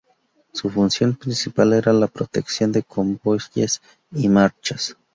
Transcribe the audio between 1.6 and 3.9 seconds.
era la protección de convoyes